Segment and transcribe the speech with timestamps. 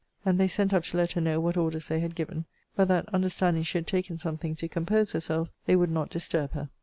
[0.25, 3.07] And they sent up to let her know what orders they had given: but that,
[3.13, 6.71] understanding she had taken something to compose herself, they would not disturb her.